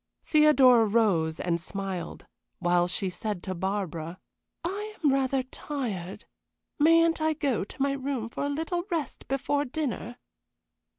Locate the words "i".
4.65-4.95, 7.21-7.33